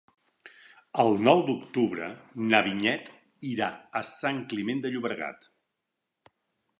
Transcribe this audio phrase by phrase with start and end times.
[1.03, 2.07] El nou d'octubre
[2.53, 3.11] na Vinyet
[3.51, 3.69] irà
[3.99, 5.49] a Sant Climent de Llobregat.